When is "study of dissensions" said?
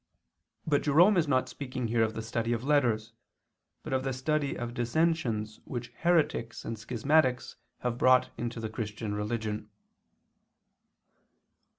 4.13-5.59